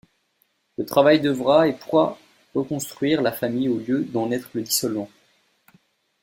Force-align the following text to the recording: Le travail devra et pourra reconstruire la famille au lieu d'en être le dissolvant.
Le 0.79 0.85
travail 0.87 1.19
devra 1.21 1.67
et 1.67 1.73
pourra 1.73 2.17
reconstruire 2.55 3.21
la 3.21 3.31
famille 3.31 3.69
au 3.69 3.77
lieu 3.77 4.03
d'en 4.03 4.31
être 4.31 4.49
le 4.55 4.63
dissolvant. 4.63 5.11